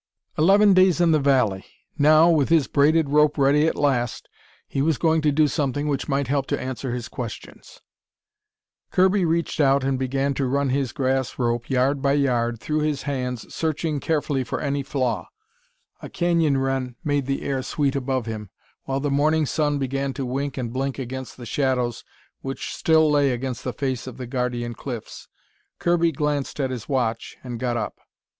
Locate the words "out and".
9.61-9.99